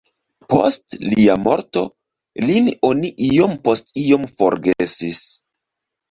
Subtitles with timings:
[0.51, 1.83] Post lia morto,
[2.47, 5.21] lin oni iom post iom forgesis.